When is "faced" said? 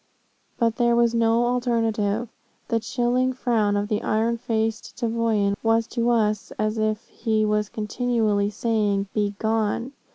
4.39-4.97